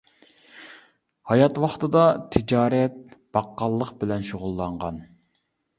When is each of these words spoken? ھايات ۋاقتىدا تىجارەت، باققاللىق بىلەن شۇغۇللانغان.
ھايات 1.33 1.59
ۋاقتىدا 1.65 2.07
تىجارەت، 2.37 2.99
باققاللىق 3.39 3.97
بىلەن 4.03 4.31
شۇغۇللانغان. 4.33 5.01